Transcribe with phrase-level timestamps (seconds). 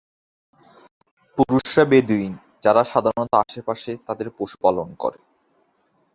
[1.37, 2.33] পুরুষরা বেদুইন,
[2.63, 5.19] যারা সাধারণত আশেপাশে তাদের পশু পালন করে।